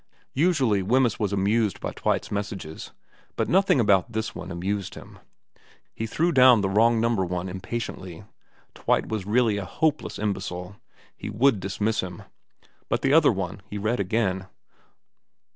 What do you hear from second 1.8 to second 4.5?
Twite's messages, but nothing about this one